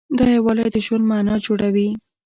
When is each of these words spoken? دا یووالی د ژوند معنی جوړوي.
دا 0.17 0.25
یووالی 0.35 0.67
د 0.73 0.77
ژوند 0.85 1.03
معنی 1.09 1.35
جوړوي. 1.45 1.89